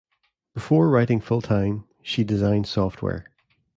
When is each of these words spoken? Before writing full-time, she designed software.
Before 0.55 0.89
writing 0.89 1.19
full-time, 1.21 1.83
she 2.01 2.23
designed 2.23 2.65
software. 2.65 3.27